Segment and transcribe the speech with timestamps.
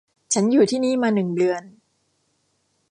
[0.33, 1.63] ฉันอยู่ที่นี่มาหนึ่งเดือน